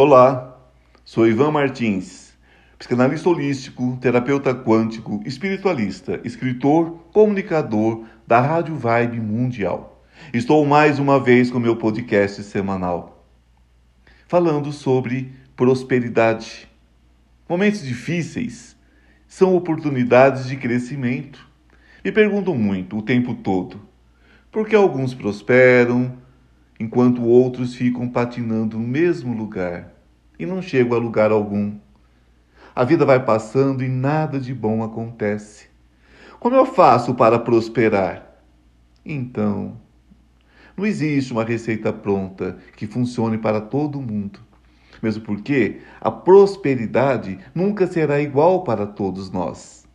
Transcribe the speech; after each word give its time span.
Olá, 0.00 0.56
sou 1.04 1.26
Ivan 1.26 1.50
Martins, 1.50 2.32
psicanalista 2.78 3.30
holístico, 3.30 3.98
terapeuta 4.00 4.54
quântico, 4.54 5.20
espiritualista, 5.26 6.20
escritor, 6.22 7.00
comunicador 7.12 8.04
da 8.24 8.40
Rádio 8.40 8.76
Vibe 8.76 9.18
Mundial. 9.18 10.06
Estou 10.32 10.64
mais 10.64 11.00
uma 11.00 11.18
vez 11.18 11.50
com 11.50 11.58
meu 11.58 11.74
podcast 11.74 12.44
semanal, 12.44 13.26
falando 14.28 14.70
sobre 14.70 15.32
prosperidade. 15.56 16.68
Momentos 17.48 17.82
difíceis 17.82 18.76
são 19.26 19.56
oportunidades 19.56 20.46
de 20.46 20.56
crescimento. 20.56 21.44
Me 22.04 22.12
pergunto 22.12 22.54
muito 22.54 22.98
o 22.98 23.02
tempo 23.02 23.34
todo 23.34 23.80
por 24.52 24.64
que 24.68 24.76
alguns 24.76 25.12
prosperam, 25.12 26.16
enquanto 26.78 27.24
outros 27.24 27.74
ficam 27.74 28.08
patinando 28.08 28.78
no 28.78 28.86
mesmo 28.86 29.36
lugar 29.36 29.92
e 30.38 30.46
não 30.46 30.62
chegam 30.62 30.96
a 30.96 31.00
lugar 31.00 31.32
algum. 31.32 31.76
A 32.74 32.84
vida 32.84 33.04
vai 33.04 33.24
passando 33.24 33.82
e 33.82 33.88
nada 33.88 34.38
de 34.38 34.54
bom 34.54 34.84
acontece. 34.84 35.66
Como 36.38 36.54
eu 36.54 36.64
faço 36.64 37.14
para 37.14 37.38
prosperar? 37.38 38.24
Então, 39.04 39.76
não 40.76 40.86
existe 40.86 41.32
uma 41.32 41.42
receita 41.42 41.92
pronta 41.92 42.58
que 42.76 42.86
funcione 42.86 43.36
para 43.36 43.60
todo 43.60 44.00
mundo. 44.00 44.38
Mesmo 45.02 45.24
porque 45.24 45.80
a 46.00 46.10
prosperidade 46.10 47.38
nunca 47.52 47.86
será 47.86 48.20
igual 48.20 48.62
para 48.62 48.86
todos 48.86 49.30
nós. 49.30 49.86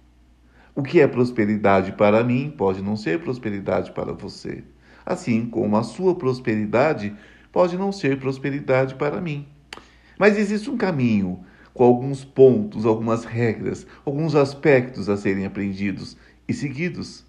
O 0.75 0.83
que 0.83 0.99
é 0.99 1.07
prosperidade 1.07 1.93
para 1.93 2.23
mim 2.23 2.53
pode 2.57 2.81
não 2.81 2.97
ser 2.97 3.21
prosperidade 3.21 3.91
para 3.91 4.11
você 4.11 4.63
assim 5.05 5.45
como 5.45 5.77
a 5.77 5.83
sua 5.83 6.15
prosperidade 6.15 7.13
pode 7.51 7.77
não 7.77 7.91
ser 7.91 8.19
prosperidade 8.19 8.95
para 8.95 9.21
mim. 9.21 9.45
Mas 10.17 10.37
existe 10.37 10.69
um 10.69 10.77
caminho 10.77 11.39
com 11.73 11.83
alguns 11.83 12.23
pontos, 12.23 12.85
algumas 12.85 13.25
regras, 13.25 13.85
alguns 14.05 14.35
aspectos 14.35 15.09
a 15.09 15.17
serem 15.17 15.45
aprendidos 15.45 16.17
e 16.47 16.53
seguidos. 16.53 17.25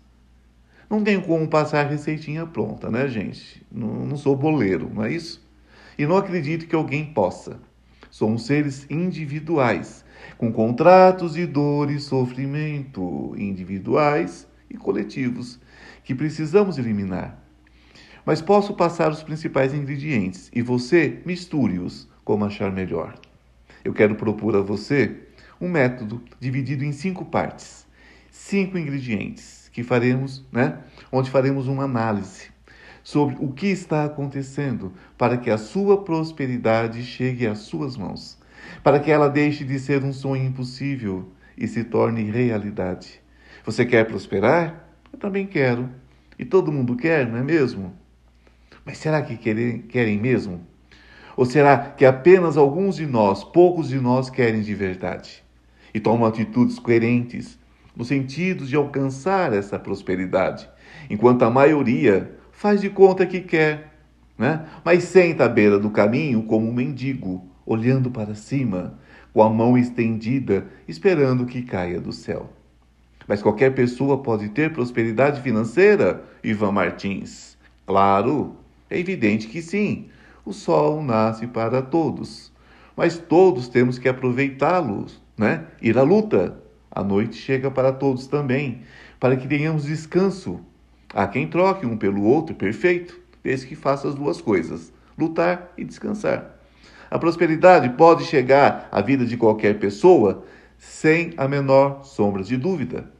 Não 0.89 1.03
tenho 1.03 1.23
como 1.23 1.49
passar 1.49 1.87
a 1.87 1.89
receitinha 1.89 2.47
pronta, 2.47 2.91
né, 2.91 3.09
gente? 3.09 3.65
Não, 3.73 4.07
não 4.07 4.17
sou 4.17 4.37
boleiro, 4.37 4.91
não 4.93 5.05
é 5.05 5.13
isso? 5.13 5.43
E 5.99 6.07
não 6.07 6.17
acredito 6.17 6.67
que 6.67 6.75
alguém 6.75 7.07
possa. 7.07 7.59
Somos 8.11 8.47
seres 8.47 8.87
individuais, 8.91 10.05
com 10.37 10.53
contratos 10.53 11.35
de 11.35 11.47
dor 11.47 11.91
e 11.91 11.99
sofrimento 11.99 13.35
individuais 13.37 14.47
e 14.71 14.77
coletivos, 14.77 15.59
que 16.05 16.15
precisamos 16.15 16.79
eliminar 16.79 17.44
mas 18.25 18.41
posso 18.41 18.75
passar 18.75 19.11
os 19.11 19.23
principais 19.23 19.75
ingredientes 19.75 20.51
e 20.55 20.63
você 20.63 21.21
misture-os 21.25 22.09
como 22.25 22.45
achar 22.45 22.73
melhor. 22.73 23.15
Eu 23.85 23.93
quero 23.93 24.15
propor 24.15 24.57
a 24.57 24.61
você 24.61 25.15
um 25.61 25.69
método 25.69 26.23
dividido 26.41 26.85
em 26.85 26.93
cinco 26.93 27.25
partes, 27.25 27.87
cinco 28.31 28.79
ingredientes 28.79 29.69
que 29.73 29.83
faremos, 29.83 30.45
né? 30.51 30.79
Onde 31.13 31.31
faremos 31.31 31.69
uma 31.69 31.85
análise 31.85 32.49
sobre 33.03 33.37
o 33.39 33.53
que 33.53 33.67
está 33.67 34.05
acontecendo 34.05 34.93
para 35.19 35.37
que 35.37 35.51
a 35.51 35.59
sua 35.59 36.03
prosperidade 36.03 37.03
chegue 37.03 37.47
às 37.47 37.59
suas 37.59 37.97
mãos, 37.97 38.39
para 38.83 38.99
que 38.99 39.11
ela 39.11 39.29
deixe 39.29 39.65
de 39.65 39.79
ser 39.79 40.03
um 40.03 40.13
sonho 40.13 40.47
impossível 40.47 41.29
e 41.57 41.69
se 41.69 41.85
torne 41.85 42.23
realidade. 42.23 43.21
Você 43.65 43.85
quer 43.85 44.07
prosperar? 44.07 44.89
Eu 45.13 45.19
também 45.19 45.47
quero. 45.47 45.91
E 46.39 46.45
todo 46.45 46.73
mundo 46.73 46.97
quer, 46.97 47.27
não 47.27 47.39
é 47.39 47.43
mesmo? 47.43 48.04
Mas 48.85 48.99
será 48.99 49.23
que 49.23 49.37
querem, 49.37 49.81
querem 49.81 50.19
mesmo? 50.19 50.61
Ou 51.37 51.45
será 51.45 51.79
que 51.79 52.05
apenas 52.05 52.57
alguns 52.57 52.97
de 52.97 53.07
nós, 53.07 53.43
poucos 53.43 53.89
de 53.89 53.99
nós, 53.99 54.31
querem 54.31 54.61
de 54.61 54.75
verdade? 54.75 55.43
E 55.93 55.99
tomam 55.99 56.29
atitudes 56.29 56.79
coerentes 56.79 57.59
no 57.97 58.05
sentido 58.05 58.67
de 58.67 58.77
alcançar 58.77 59.53
essa 59.53 59.79
prosperidade, 59.79 60.69
enquanto 61.09 61.43
a 61.43 61.51
maioria 61.51 62.37
faz 62.51 62.81
de 62.81 62.91
conta 62.91 63.25
que 63.25 63.41
quer, 63.41 63.93
né? 64.37 64.67
mas 64.85 65.05
senta 65.05 65.45
à 65.45 65.49
beira 65.49 65.79
do 65.79 65.91
caminho 65.91 66.43
como 66.43 66.69
um 66.69 66.73
mendigo, 66.73 67.49
olhando 67.65 68.11
para 68.11 68.35
cima, 68.35 68.99
com 69.33 69.43
a 69.43 69.49
mão 69.49 69.79
estendida, 69.79 70.67
esperando 70.87 71.47
que 71.47 71.63
caia 71.63 72.01
do 72.01 72.13
céu. 72.13 72.51
Mas 73.27 73.41
qualquer 73.41 73.75
pessoa 73.75 74.23
pode 74.23 74.49
ter 74.51 74.73
prosperidade 74.73 75.41
financeira, 75.41 76.23
Ivan 76.43 76.73
Martins. 76.73 77.57
Claro, 77.87 78.57
é 78.91 78.99
evidente 78.99 79.49
que 79.49 79.63
sim, 79.63 80.09
o 80.45 80.53
sol 80.53 81.03
nasce 81.03 81.47
para 81.47 81.81
todos, 81.81 82.53
mas 82.97 83.19
todos 83.19 83.69
temos 83.69 83.99
que 83.99 84.09
aproveitá-lo, 84.09 85.07
né? 85.37 85.67
Ir 85.81 85.99
à 85.99 86.03
luta. 86.03 86.61
A 86.91 87.03
noite 87.03 87.37
chega 87.37 87.71
para 87.71 87.93
todos 87.93 88.27
também, 88.27 88.83
para 89.19 89.37
que 89.37 89.49
tenhamos 89.49 89.85
descanso. 89.85 90.61
Há 91.13 91.27
quem 91.27 91.49
troque 91.49 91.87
um 91.87 91.97
pelo 91.97 92.23
outro, 92.23 92.55
perfeito, 92.55 93.19
desde 93.43 93.67
que 93.67 93.75
faça 93.75 94.07
as 94.07 94.15
duas 94.15 94.41
coisas: 94.41 94.93
lutar 95.19 95.73
e 95.77 95.85
descansar. 95.85 96.55
A 97.11 97.19
prosperidade 97.19 97.89
pode 97.91 98.25
chegar 98.25 98.89
à 98.93 99.01
vida 99.01 99.25
de 99.25 99.37
qualquer 99.37 99.79
pessoa 99.79 100.45
sem 100.79 101.33
a 101.37 101.49
menor 101.49 102.05
sombra 102.05 102.43
de 102.43 102.57
dúvida. 102.57 103.11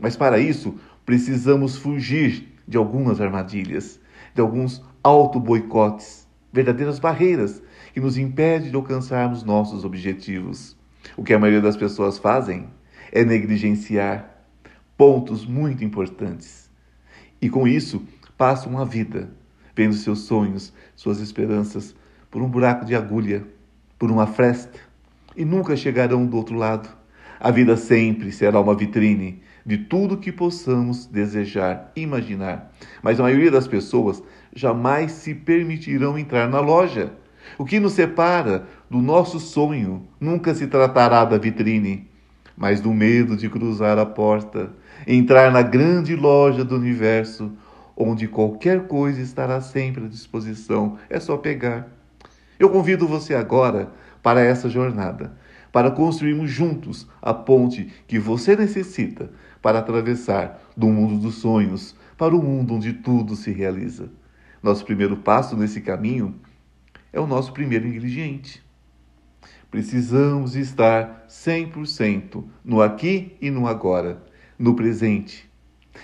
Mas 0.00 0.16
para 0.16 0.38
isso, 0.38 0.74
precisamos 1.06 1.76
fugir 1.76 2.48
de 2.66 2.76
algumas 2.76 3.20
armadilhas, 3.20 4.00
de 4.34 4.40
alguns 4.40 4.82
auto-boicotes, 5.02 6.28
verdadeiras 6.52 6.98
barreiras 6.98 7.62
que 7.92 8.00
nos 8.00 8.16
impedem 8.16 8.70
de 8.70 8.76
alcançarmos 8.76 9.42
nossos 9.42 9.84
objetivos. 9.84 10.76
O 11.16 11.24
que 11.24 11.34
a 11.34 11.38
maioria 11.38 11.60
das 11.60 11.76
pessoas 11.76 12.18
fazem 12.18 12.68
é 13.10 13.24
negligenciar 13.24 14.30
pontos 14.96 15.44
muito 15.44 15.84
importantes. 15.84 16.70
E 17.40 17.48
com 17.48 17.66
isso, 17.66 18.02
passam 18.36 18.78
a 18.78 18.84
vida 18.84 19.30
vendo 19.74 19.94
seus 19.94 20.20
sonhos, 20.20 20.72
suas 20.94 21.20
esperanças 21.20 21.94
por 22.30 22.42
um 22.42 22.48
buraco 22.48 22.84
de 22.84 22.94
agulha, 22.94 23.46
por 23.98 24.10
uma 24.10 24.26
fresta, 24.26 24.78
e 25.36 25.44
nunca 25.44 25.76
chegarão 25.76 26.26
do 26.26 26.36
outro 26.36 26.56
lado. 26.56 26.88
A 27.44 27.50
vida 27.50 27.76
sempre 27.76 28.30
será 28.30 28.60
uma 28.60 28.72
vitrine 28.72 29.42
de 29.66 29.76
tudo 29.76 30.16
que 30.16 30.30
possamos 30.30 31.06
desejar, 31.06 31.90
imaginar. 31.96 32.72
Mas 33.02 33.18
a 33.18 33.24
maioria 33.24 33.50
das 33.50 33.66
pessoas 33.66 34.22
jamais 34.54 35.10
se 35.10 35.34
permitirão 35.34 36.16
entrar 36.16 36.48
na 36.48 36.60
loja. 36.60 37.10
O 37.58 37.64
que 37.64 37.80
nos 37.80 37.94
separa 37.94 38.68
do 38.88 38.98
nosso 38.98 39.40
sonho 39.40 40.06
nunca 40.20 40.54
se 40.54 40.68
tratará 40.68 41.24
da 41.24 41.36
vitrine, 41.36 42.08
mas 42.56 42.80
do 42.80 42.94
medo 42.94 43.36
de 43.36 43.48
cruzar 43.48 43.98
a 43.98 44.06
porta, 44.06 44.70
entrar 45.04 45.50
na 45.50 45.62
grande 45.62 46.14
loja 46.14 46.64
do 46.64 46.76
universo, 46.76 47.50
onde 47.96 48.28
qualquer 48.28 48.86
coisa 48.86 49.20
estará 49.20 49.60
sempre 49.60 50.04
à 50.04 50.08
disposição. 50.08 50.96
É 51.10 51.18
só 51.18 51.36
pegar. 51.36 51.88
Eu 52.56 52.70
convido 52.70 53.08
você 53.08 53.34
agora 53.34 53.90
para 54.22 54.40
essa 54.40 54.70
jornada, 54.70 55.32
para 55.72 55.90
construirmos 55.90 56.50
juntos 56.50 57.08
a 57.20 57.32
ponte 57.32 57.90
que 58.06 58.18
você 58.18 58.54
necessita 58.54 59.30
para 59.62 59.78
atravessar 59.78 60.62
do 60.76 60.86
mundo 60.88 61.18
dos 61.18 61.36
sonhos 61.36 61.96
para 62.16 62.36
o 62.36 62.42
mundo 62.42 62.74
onde 62.74 62.92
tudo 62.92 63.34
se 63.34 63.50
realiza. 63.50 64.10
Nosso 64.62 64.84
primeiro 64.84 65.16
passo 65.16 65.56
nesse 65.56 65.80
caminho 65.80 66.36
é 67.12 67.18
o 67.18 67.26
nosso 67.26 67.52
primeiro 67.52 67.86
ingrediente. 67.86 68.62
Precisamos 69.70 70.54
estar 70.54 71.26
100% 71.28 72.44
no 72.64 72.82
aqui 72.82 73.36
e 73.40 73.50
no 73.50 73.66
agora, 73.66 74.22
no 74.58 74.76
presente. 74.76 75.50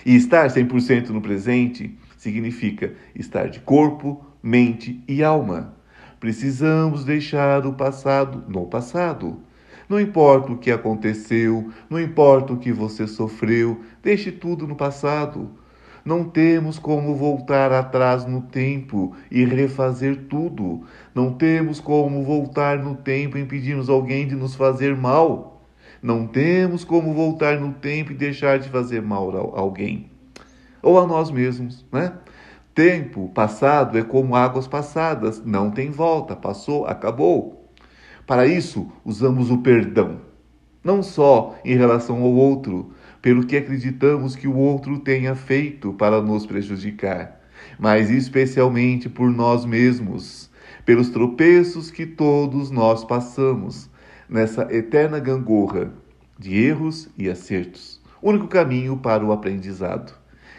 E 0.05 0.17
estar 0.17 0.49
100% 0.49 1.11
no 1.11 1.21
presente 1.21 1.97
significa 2.17 2.95
estar 3.15 3.49
de 3.49 3.61
corpo, 3.61 4.25
mente 4.43 5.03
e 5.07 5.23
alma. 5.23 5.75
Precisamos 6.19 7.05
deixar 7.05 7.67
o 7.67 7.75
passado 7.75 8.43
no 8.49 8.67
passado. 8.67 9.41
Não 9.89 9.99
importa 9.99 10.53
o 10.53 10.59
que 10.59 10.71
aconteceu, 10.71 11.71
não 11.89 11.99
importa 11.99 12.53
o 12.53 12.59
que 12.59 12.71
você 12.73 13.07
sofreu, 13.07 13.81
deixe 14.03 14.31
tudo 14.31 14.67
no 14.67 14.77
passado. 14.77 15.51
Não 16.05 16.25
temos 16.25 16.79
como 16.79 17.15
voltar 17.15 17.73
atrás 17.73 18.25
no 18.25 18.43
tempo 18.43 19.15
e 19.31 19.45
refazer 19.45 20.27
tudo. 20.29 20.83
Não 21.15 21.33
temos 21.33 21.81
como 21.81 22.23
voltar 22.23 22.79
no 22.79 22.95
tempo 22.95 23.37
e 23.37 23.41
impedirmos 23.41 23.89
alguém 23.89 24.27
de 24.27 24.35
nos 24.35 24.55
fazer 24.55 24.97
mal. 24.97 25.63
Não 26.03 26.27
temos 26.27 26.85
como 26.85 27.13
voltar 27.13 27.59
no 27.59 27.73
tempo 27.73 28.13
e 28.13 28.15
deixar 28.15 28.59
de 28.59 28.69
fazer 28.69 29.03
mal 29.03 29.55
a 29.55 29.61
alguém. 29.61 30.11
Ou 30.83 30.99
a 30.99 31.07
nós 31.07 31.31
mesmos, 31.31 31.85
né? 31.93 32.13
Tempo 32.75 33.29
passado 33.35 33.99
é 33.99 34.03
como 34.03 34.37
águas 34.37 34.69
passadas, 34.69 35.45
não 35.45 35.71
tem 35.71 35.91
volta, 35.91 36.37
passou, 36.37 36.87
acabou. 36.87 37.58
Para 38.29 38.47
isso, 38.47 38.93
usamos 39.07 39.51
o 39.51 39.57
perdão, 39.57 40.21
não 40.85 41.03
só 41.03 41.59
em 41.65 41.75
relação 41.75 42.23
ao 42.23 42.31
outro, 42.31 42.93
pelo 43.23 43.47
que 43.47 43.57
acreditamos 43.57 44.37
que 44.37 44.47
o 44.47 44.55
outro 44.55 44.99
tenha 44.99 45.35
feito 45.35 45.95
para 45.95 46.21
nos 46.21 46.45
prejudicar, 46.45 47.41
mas 47.79 48.11
especialmente 48.11 49.09
por 49.09 49.31
nós 49.31 49.65
mesmos, 49.65 50.51
pelos 50.85 51.09
tropeços 51.09 51.91
que 51.91 52.05
todos 52.05 52.71
nós 52.71 53.03
passamos 53.03 53.89
nessa 54.29 54.69
eterna 54.71 55.19
gangorra 55.19 55.91
de 56.39 56.55
erros 56.55 57.09
e 57.17 57.31
acertos. 57.31 57.99
Único 58.23 58.47
caminho 58.47 58.99
para 58.99 59.25
o 59.25 59.33
aprendizado. 59.33 60.13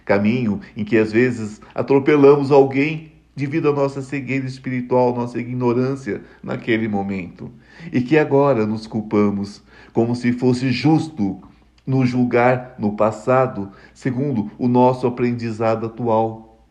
Caminho 0.05 0.59
em 0.75 0.83
que 0.83 0.97
às 0.97 1.11
vezes 1.11 1.61
atropelamos 1.75 2.51
alguém 2.51 3.11
devido 3.35 3.69
à 3.69 3.73
nossa 3.73 4.01
cegueira 4.01 4.45
espiritual, 4.45 5.15
nossa 5.15 5.39
ignorância 5.39 6.21
naquele 6.43 6.87
momento. 6.87 7.51
E 7.91 8.01
que 8.01 8.17
agora 8.17 8.65
nos 8.65 8.85
culpamos 8.87 9.63
como 9.93 10.15
se 10.15 10.33
fosse 10.33 10.71
justo 10.71 11.41
nos 11.89 12.07
julgar 12.07 12.75
no 12.77 12.95
passado, 12.95 13.71
segundo 13.95 14.51
o 14.59 14.67
nosso 14.67 15.07
aprendizado 15.07 15.87
atual. 15.87 16.63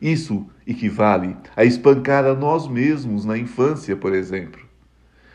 Isso 0.00 0.46
equivale 0.66 1.36
a 1.54 1.62
espancar 1.62 2.24
a 2.24 2.34
nós 2.34 2.66
mesmos 2.66 3.26
na 3.26 3.36
infância, 3.36 3.94
por 3.94 4.14
exemplo. 4.14 4.62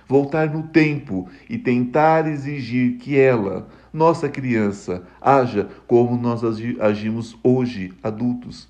Voltar 0.08 0.50
no 0.50 0.64
tempo 0.64 1.30
e 1.48 1.58
tentar 1.58 2.28
exigir 2.28 2.98
que 2.98 3.16
ela, 3.16 3.68
nossa 3.94 4.28
criança, 4.28 5.06
haja 5.22 5.70
como 5.86 6.18
nós 6.18 6.42
agimos 6.80 7.38
hoje, 7.44 7.94
adultos. 8.02 8.68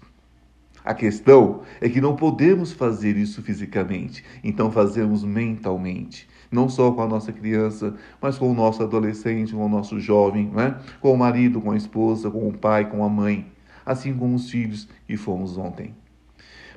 A 0.88 0.94
questão 0.94 1.64
é 1.82 1.90
que 1.90 2.00
não 2.00 2.16
podemos 2.16 2.72
fazer 2.72 3.18
isso 3.18 3.44
fisicamente, 3.44 4.24
então 4.42 4.72
fazemos 4.72 5.22
mentalmente. 5.22 6.30
Não 6.50 6.70
só 6.70 6.94
com 6.94 7.02
a 7.02 7.08
nossa 7.08 7.34
criança, 7.34 7.94
mas 8.22 8.38
com 8.38 8.50
o 8.50 8.54
nosso 8.54 8.82
adolescente, 8.82 9.54
com 9.54 9.66
o 9.66 9.68
nosso 9.68 10.00
jovem, 10.00 10.50
né? 10.50 10.78
com 11.02 11.12
o 11.12 11.18
marido, 11.18 11.60
com 11.60 11.72
a 11.72 11.76
esposa, 11.76 12.32
com 12.32 12.48
o 12.48 12.54
pai, 12.58 12.90
com 12.90 13.04
a 13.04 13.10
mãe, 13.10 13.52
assim 13.86 14.14
como 14.14 14.38
os 14.38 14.50
filhos 14.50 14.88
que 15.06 15.18
fomos 15.18 15.58
ontem. 15.58 15.94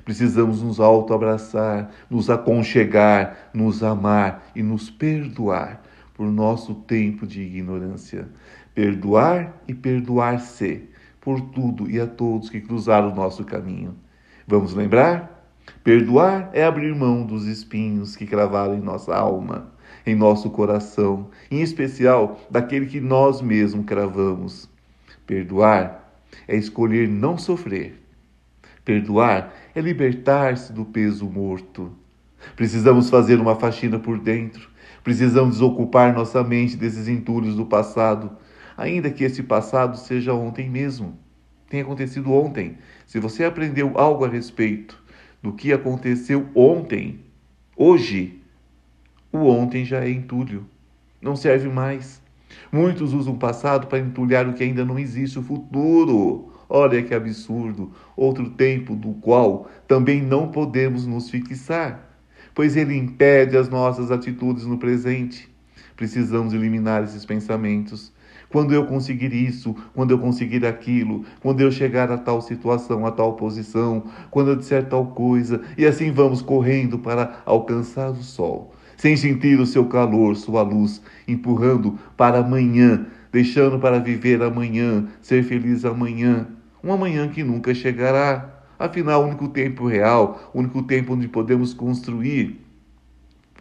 Precisamos 0.03 0.61
nos 0.61 0.81
auto-abraçar, 0.81 1.89
nos 2.09 2.29
aconchegar, 2.29 3.49
nos 3.53 3.81
amar 3.81 4.43
e 4.53 4.61
nos 4.61 4.89
perdoar 4.89 5.81
por 6.13 6.29
nosso 6.29 6.75
tempo 6.75 7.25
de 7.25 7.43
ignorância. 7.43 8.27
Perdoar 8.75 9.55
e 9.69 9.73
perdoar-se 9.73 10.90
por 11.21 11.39
tudo 11.39 11.89
e 11.89 11.99
a 11.99 12.07
todos 12.07 12.49
que 12.49 12.59
cruzaram 12.59 13.11
o 13.11 13.15
nosso 13.15 13.45
caminho. 13.45 13.95
Vamos 14.45 14.73
lembrar? 14.73 15.47
Perdoar 15.83 16.49
é 16.51 16.63
abrir 16.65 16.93
mão 16.93 17.23
dos 17.25 17.45
espinhos 17.45 18.15
que 18.15 18.25
cravaram 18.25 18.75
em 18.75 18.81
nossa 18.81 19.15
alma, 19.15 19.71
em 20.05 20.15
nosso 20.15 20.49
coração, 20.49 21.29
em 21.49 21.61
especial 21.61 22.39
daquele 22.49 22.87
que 22.87 22.99
nós 22.99 23.41
mesmos 23.41 23.85
cravamos. 23.85 24.69
Perdoar 25.25 26.11
é 26.47 26.57
escolher 26.57 27.07
não 27.07 27.37
sofrer 27.37 28.01
Perdoar 28.83 29.53
é 29.75 29.81
libertar-se 29.81 30.73
do 30.73 30.83
peso 30.83 31.25
morto. 31.25 31.91
Precisamos 32.55 33.09
fazer 33.09 33.39
uma 33.39 33.55
faxina 33.55 33.99
por 33.99 34.17
dentro. 34.17 34.69
Precisamos 35.03 35.55
desocupar 35.55 36.13
nossa 36.13 36.43
mente 36.43 36.75
desses 36.75 37.07
entulhos 37.07 37.55
do 37.55 37.65
passado, 37.65 38.31
ainda 38.77 39.11
que 39.11 39.23
esse 39.23 39.43
passado 39.43 39.97
seja 39.97 40.33
ontem 40.33 40.69
mesmo. 40.69 41.17
Tenha 41.69 41.83
acontecido 41.83 42.31
ontem. 42.33 42.77
Se 43.05 43.19
você 43.19 43.45
aprendeu 43.45 43.97
algo 43.97 44.25
a 44.25 44.27
respeito 44.27 45.01
do 45.41 45.53
que 45.53 45.71
aconteceu 45.71 46.49
ontem, 46.53 47.19
hoje, 47.75 48.41
o 49.31 49.39
ontem 49.47 49.85
já 49.85 50.03
é 50.03 50.09
entulho. 50.09 50.65
Não 51.21 51.35
serve 51.35 51.69
mais. 51.69 52.21
Muitos 52.71 53.13
usam 53.13 53.33
o 53.33 53.37
passado 53.37 53.87
para 53.87 53.99
entulhar 53.99 54.47
o 54.47 54.53
que 54.53 54.63
ainda 54.63 54.83
não 54.83 54.99
existe, 54.99 55.39
o 55.39 55.43
futuro. 55.43 56.51
Olha 56.67 57.01
que 57.03 57.13
absurdo! 57.13 57.91
Outro 58.15 58.49
tempo 58.49 58.95
do 58.95 59.13
qual 59.15 59.69
também 59.87 60.21
não 60.21 60.49
podemos 60.49 61.05
nos 61.05 61.29
fixar, 61.29 62.17
pois 62.55 62.77
ele 62.77 62.95
impede 62.95 63.57
as 63.57 63.69
nossas 63.69 64.09
atitudes 64.09 64.65
no 64.65 64.77
presente. 64.77 65.49
Precisamos 65.95 66.53
eliminar 66.53 67.03
esses 67.03 67.25
pensamentos. 67.25 68.11
Quando 68.51 68.73
eu 68.73 68.85
conseguir 68.85 69.33
isso, 69.33 69.75
quando 69.93 70.11
eu 70.11 70.19
conseguir 70.19 70.65
aquilo, 70.65 71.23
quando 71.41 71.61
eu 71.61 71.71
chegar 71.71 72.11
a 72.11 72.17
tal 72.17 72.41
situação, 72.41 73.05
a 73.05 73.11
tal 73.11 73.33
posição, 73.33 74.03
quando 74.29 74.49
eu 74.49 74.55
disser 74.55 74.87
tal 74.87 75.07
coisa, 75.07 75.61
e 75.77 75.85
assim 75.85 76.11
vamos 76.11 76.41
correndo 76.41 76.99
para 76.99 77.41
alcançar 77.45 78.09
o 78.11 78.23
sol, 78.23 78.73
sem 78.97 79.15
sentir 79.15 79.59
o 79.59 79.65
seu 79.65 79.85
calor, 79.85 80.35
sua 80.35 80.61
luz, 80.61 81.01
empurrando 81.27 81.97
para 82.17 82.39
amanhã, 82.39 83.05
deixando 83.31 83.79
para 83.79 83.99
viver 83.99 84.41
amanhã, 84.41 85.07
ser 85.21 85.43
feliz 85.43 85.85
amanhã 85.85 86.47
um 86.83 86.91
amanhã 86.91 87.27
que 87.27 87.43
nunca 87.43 87.75
chegará. 87.75 88.63
Afinal, 88.79 89.21
o 89.21 89.27
único 89.27 89.47
tempo 89.49 89.85
real, 89.85 90.49
o 90.51 90.57
único 90.57 90.81
tempo 90.81 91.13
onde 91.13 91.27
podemos 91.27 91.75
construir 91.75 92.59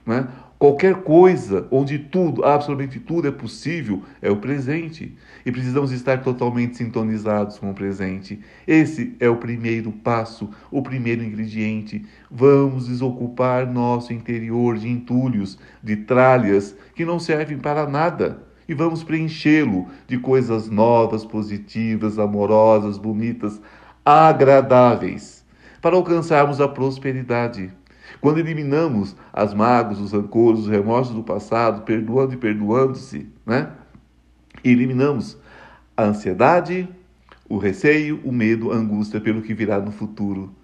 né? 0.07 0.27
Qualquer 0.61 0.97
coisa, 0.97 1.67
onde 1.71 1.99
tudo, 1.99 2.45
absolutamente 2.45 3.01
tudo 3.01 3.27
é 3.27 3.31
possível, 3.31 4.03
é 4.21 4.31
o 4.31 4.37
presente. 4.37 5.17
E 5.45 5.51
precisamos 5.51 5.91
estar 5.91 6.23
totalmente 6.23 6.77
sintonizados 6.77 7.59
com 7.59 7.71
o 7.71 7.75
presente. 7.75 8.39
Esse 8.67 9.17
é 9.19 9.27
o 9.27 9.37
primeiro 9.37 9.91
passo, 9.91 10.51
o 10.71 10.83
primeiro 10.83 11.25
ingrediente. 11.25 12.05
Vamos 12.31 12.89
desocupar 12.89 13.67
nosso 13.67 14.13
interior 14.13 14.77
de 14.77 14.87
entulhos, 14.87 15.59
de 15.83 15.97
tralhas 15.97 16.77
que 16.95 17.07
não 17.07 17.19
servem 17.19 17.57
para 17.57 17.89
nada 17.89 18.43
e 18.69 18.75
vamos 18.75 19.03
preenchê-lo 19.03 19.89
de 20.07 20.19
coisas 20.19 20.69
novas, 20.69 21.25
positivas, 21.25 22.19
amorosas, 22.19 22.99
bonitas, 22.99 23.59
agradáveis, 24.05 25.43
para 25.81 25.97
alcançarmos 25.97 26.61
a 26.61 26.69
prosperidade. 26.69 27.80
Quando 28.21 28.39
eliminamos 28.39 29.15
as 29.33 29.53
mágoas, 29.53 29.99
os 29.99 30.13
rancores, 30.13 30.61
os 30.61 30.69
remorsos 30.69 31.15
do 31.15 31.23
passado, 31.23 31.83
perdoando 31.83 32.35
e 32.35 32.37
perdoando-se, 32.37 33.29
né? 33.47 33.71
Eliminamos 34.65 35.39
a 35.97 36.05
ansiedade, 36.05 36.89
o 37.49 37.59
receio, 37.59 38.21
o 38.25 38.33
medo, 38.33 38.73
a 38.73 38.77
angústia 38.77 39.21
pelo 39.21 39.43
que 39.43 39.55
virá 39.55 39.79
no 39.81 39.91
futuro. 39.91 40.55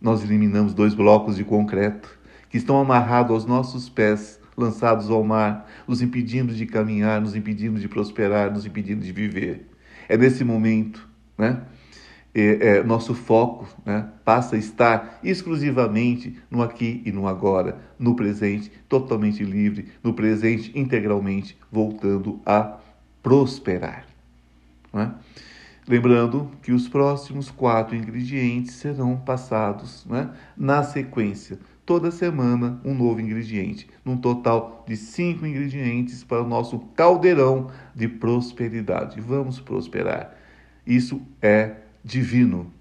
Nós 0.00 0.22
eliminamos 0.22 0.74
dois 0.74 0.94
blocos 0.94 1.36
de 1.36 1.44
concreto 1.44 2.18
que 2.48 2.56
estão 2.56 2.80
amarrados 2.80 3.32
aos 3.32 3.46
nossos 3.46 3.88
pés 3.88 4.40
lançados 4.56 5.08
ao 5.08 5.22
mar, 5.22 5.68
nos 5.86 6.02
impedindo 6.02 6.52
de 6.52 6.66
caminhar, 6.66 7.20
nos 7.20 7.36
impedindo 7.36 7.78
de 7.78 7.88
prosperar, 7.88 8.50
nos 8.50 8.66
impedindo 8.66 9.04
de 9.04 9.12
viver. 9.12 9.68
É 10.08 10.16
nesse 10.16 10.42
momento, 10.42 11.08
né? 11.36 11.62
É, 12.40 12.68
é, 12.68 12.84
nosso 12.84 13.16
foco 13.16 13.66
né, 13.84 14.06
passa 14.24 14.54
a 14.54 14.58
estar 14.60 15.18
exclusivamente 15.24 16.36
no 16.48 16.62
aqui 16.62 17.02
e 17.04 17.10
no 17.10 17.26
agora, 17.26 17.78
no 17.98 18.14
presente, 18.14 18.70
totalmente 18.88 19.42
livre, 19.42 19.88
no 20.04 20.14
presente 20.14 20.70
integralmente, 20.78 21.58
voltando 21.68 22.38
a 22.46 22.78
prosperar. 23.24 24.06
Né? 24.92 25.12
Lembrando 25.88 26.48
que 26.62 26.70
os 26.70 26.88
próximos 26.88 27.50
quatro 27.50 27.96
ingredientes 27.96 28.76
serão 28.76 29.16
passados 29.16 30.06
né, 30.06 30.30
na 30.56 30.84
sequência 30.84 31.58
toda 31.84 32.12
semana 32.12 32.80
um 32.84 32.94
novo 32.94 33.20
ingrediente, 33.20 33.88
num 34.04 34.16
total 34.16 34.84
de 34.86 34.96
cinco 34.96 35.44
ingredientes 35.44 36.22
para 36.22 36.44
o 36.44 36.46
nosso 36.46 36.78
caldeirão 36.94 37.68
de 37.96 38.06
prosperidade. 38.06 39.20
Vamos 39.20 39.58
prosperar. 39.58 40.36
Isso 40.86 41.20
é 41.42 41.87
divino. 42.04 42.72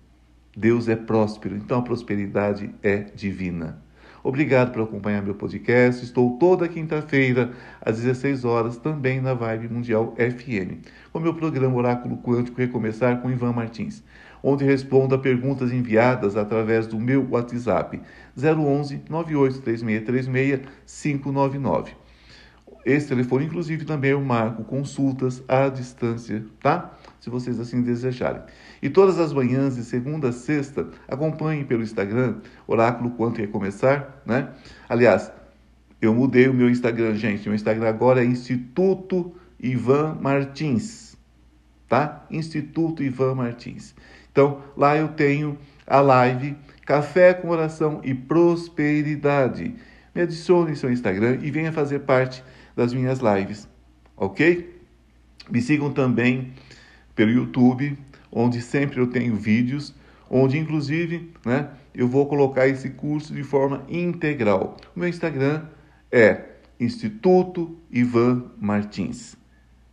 Deus 0.56 0.88
é 0.88 0.96
próspero, 0.96 1.56
então 1.56 1.80
a 1.80 1.84
prosperidade 1.84 2.74
é 2.82 2.98
divina. 2.98 3.82
Obrigado 4.24 4.72
por 4.72 4.82
acompanhar 4.82 5.22
meu 5.22 5.36
podcast. 5.36 6.04
Estou 6.04 6.38
toda 6.38 6.68
quinta-feira, 6.68 7.54
às 7.80 7.98
16 7.98 8.44
horas, 8.44 8.78
também 8.78 9.22
na 9.22 9.34
Vibe 9.34 9.70
Mundial 9.70 10.16
FM, 10.18 10.84
com 11.14 11.20
meu 11.20 11.34
programa 11.34 11.76
Oráculo 11.76 12.18
Quântico 12.18 12.60
Recomeçar 12.60 13.22
com 13.22 13.32
Ivan 13.32 13.54
Martins 13.54 14.04
onde 14.42 14.64
respondo 14.64 15.16
a 15.16 15.20
perguntas 15.20 15.72
enviadas 15.72 16.36
através 16.36 16.88
do 16.88 17.00
meu 17.00 17.28
WhatsApp 17.30 18.02
011 18.38 19.02
983636 19.10 20.62
599. 20.86 21.96
Esse 22.86 23.10
telefone, 23.10 23.46
inclusive, 23.46 23.84
também 23.84 24.12
eu 24.12 24.22
marco 24.22 24.64
consultas 24.64 25.44
à 25.48 25.68
distância, 25.68 26.46
tá? 26.62 26.98
Se 27.20 27.30
vocês 27.30 27.60
assim 27.60 27.82
desejarem. 27.82 28.42
E 28.82 28.90
todas 28.90 29.20
as 29.20 29.34
manhãs, 29.34 29.76
de 29.76 29.84
segunda 29.84 30.30
a 30.30 30.32
sexta, 30.32 30.88
acompanhem 31.08 31.66
pelo 31.66 31.84
Instagram, 31.84 32.38
Oráculo 32.68 33.12
Quanto 33.12 33.42
Ia 33.42 33.48
Começar, 33.48 34.22
né? 34.26 34.50
Aliás, 34.88 35.32
eu 36.02 36.14
mudei 36.14 36.48
o 36.48 36.54
meu 36.54 36.70
Instagram, 36.70 37.16
gente. 37.16 37.46
Meu 37.46 37.56
Instagram 37.56 37.90
agora 37.90 38.22
é 38.22 38.26
Instituto 38.26 39.34
Ivan 39.60 40.18
Martins, 40.22 41.18
tá? 41.88 42.26
Instituto 42.30 43.02
Ivan 43.02 43.36
Martins. 43.36 43.96
Então, 44.32 44.62
lá 44.76 44.96
eu 44.96 45.08
tenho 45.08 45.58
a 45.86 46.00
live 46.00 46.56
Café 46.86 47.34
com 47.34 47.50
Oração 47.50 48.02
e 48.04 48.14
Prosperidade. 48.14 49.76
Me 50.14 50.22
adicione 50.22 50.72
em 50.72 50.76
seu 50.76 50.92
Instagram 50.92 51.40
e 51.42 51.50
venha 51.50 51.72
fazer 51.72 52.00
parte 52.00 52.44
das 52.76 52.94
minhas 52.94 53.20
lives, 53.20 53.68
ok? 54.16 54.82
Me 55.50 55.62
sigam 55.62 55.92
também 55.92 56.54
pelo 57.18 57.32
YouTube, 57.32 57.98
onde 58.32 58.62
sempre 58.62 59.00
eu 59.00 59.08
tenho 59.08 59.36
vídeos, 59.36 59.94
onde 60.30 60.58
inclusive 60.58 61.34
né, 61.44 61.70
eu 61.94 62.08
vou 62.08 62.28
colocar 62.28 62.68
esse 62.68 62.92
curso 62.92 63.34
de 63.34 63.44
forma 63.44 63.84
integral. 63.90 64.78
O 64.96 65.00
meu 65.00 65.10
Instagram 65.10 65.64
é 66.12 66.46
Instituto 66.80 67.76
Ivan 67.92 68.46
Martins, 68.62 69.36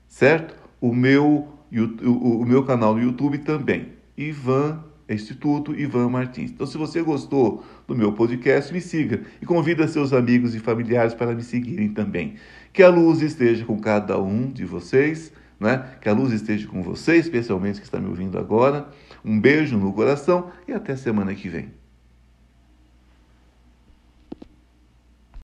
certo? 0.07 0.55
O 0.81 0.95
meu, 0.95 1.49
o, 1.73 2.41
o 2.43 2.45
meu 2.45 2.63
canal 2.63 2.95
no 2.95 3.03
YouTube 3.03 3.39
também, 3.39 3.95
Ivan 4.17 4.85
Instituto 5.09 5.75
Ivan 5.75 6.09
Martins. 6.11 6.51
Então, 6.51 6.67
se 6.67 6.79
você 6.79 7.03
gostou 7.03 7.65
do 7.87 7.95
meu 7.95 8.13
podcast, 8.13 8.73
me 8.73 8.81
siga 8.81 9.23
e 9.41 9.47
convida 9.47 9.87
seus 9.89 10.13
amigos 10.13 10.55
e 10.55 10.59
familiares 10.59 11.15
para 11.15 11.35
me 11.35 11.43
seguirem 11.43 11.91
também. 11.91 12.35
Que 12.73 12.83
a 12.83 12.89
luz 12.89 13.21
esteja 13.21 13.65
com 13.65 13.79
cada 13.79 14.19
um 14.19 14.51
de 14.51 14.65
vocês, 14.65 15.33
né? 15.65 15.85
Que 16.01 16.09
a 16.09 16.13
luz 16.13 16.33
esteja 16.33 16.69
com 16.69 16.83
você, 16.83 17.17
especialmente 17.17 17.81
que 17.81 17.87
está 17.87 17.99
me 17.99 18.07
ouvindo 18.07 18.39
agora. 18.39 18.87
Um 19.25 19.41
beijo 19.41 19.77
no 19.77 19.93
coração 19.93 20.51
e 20.69 20.73
até 20.73 20.95
semana 20.95 21.35
que 21.35 21.49
vem. 21.49 21.84